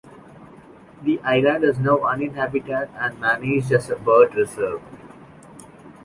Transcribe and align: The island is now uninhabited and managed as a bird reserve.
The 1.03 1.19
island 1.19 1.63
is 1.63 1.77
now 1.77 1.99
uninhabited 2.01 2.89
and 2.97 3.19
managed 3.19 3.71
as 3.71 3.87
a 3.91 3.95
bird 3.95 4.33
reserve. 4.33 4.81